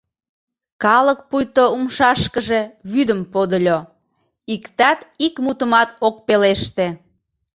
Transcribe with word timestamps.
Калык 0.83 1.19
пуйто 1.29 1.63
умшашкыже 1.75 2.61
вӱдым 2.91 3.21
подыльо: 3.33 3.79
иктат 4.53 4.99
ик 5.25 5.33
мутымат 5.45 5.89
ок 6.07 6.15
пелеште. 6.27 6.87